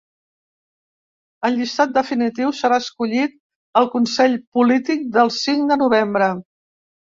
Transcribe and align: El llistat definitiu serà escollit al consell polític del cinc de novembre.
El 1.49 1.53
llistat 1.59 1.93
definitiu 1.97 2.55
serà 2.61 2.81
escollit 2.85 3.37
al 3.83 3.91
consell 3.99 4.41
polític 4.59 5.07
del 5.21 5.33
cinc 5.39 5.71
de 5.75 5.81
novembre. 5.85 6.35